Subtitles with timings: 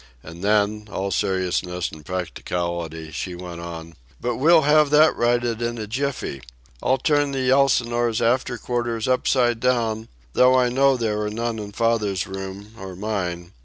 [0.23, 5.77] And then, all seriousness and practicality, she went on: "But we'll have that righted in
[5.77, 6.41] a jiffy.
[6.81, 11.71] I'll turn the Elsinore's after quarters upside down, though I know there are none in
[11.71, 13.53] father's room or mine.